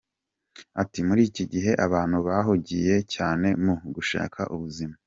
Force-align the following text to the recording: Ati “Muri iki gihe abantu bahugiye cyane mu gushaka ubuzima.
Ati 0.81 0.99
“Muri 1.07 1.21
iki 1.29 1.43
gihe 1.51 1.71
abantu 1.85 2.17
bahugiye 2.27 2.95
cyane 3.13 3.47
mu 3.63 3.73
gushaka 3.95 4.39
ubuzima. 4.55 4.95